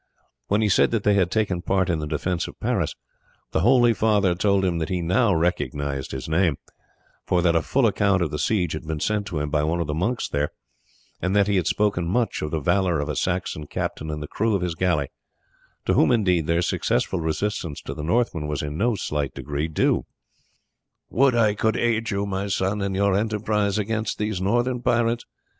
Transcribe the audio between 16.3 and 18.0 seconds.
their successful resistance to